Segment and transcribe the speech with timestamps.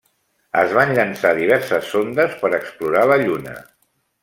[0.61, 3.55] Es van llançar diverses sondes per explorar la Lluna.